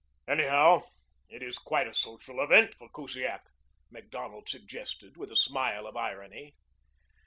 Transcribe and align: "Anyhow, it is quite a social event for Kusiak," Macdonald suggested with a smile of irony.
"Anyhow, 0.27 0.81
it 1.29 1.43
is 1.43 1.59
quite 1.59 1.85
a 1.87 1.93
social 1.93 2.41
event 2.41 2.73
for 2.73 2.89
Kusiak," 2.89 3.43
Macdonald 3.91 4.49
suggested 4.49 5.15
with 5.15 5.31
a 5.31 5.35
smile 5.35 5.85
of 5.85 5.95
irony. 5.95 6.55